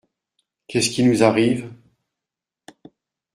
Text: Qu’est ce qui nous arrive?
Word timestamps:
Qu’est 0.67 0.81
ce 0.81 0.89
qui 0.89 1.03
nous 1.03 1.21
arrive? 1.21 1.71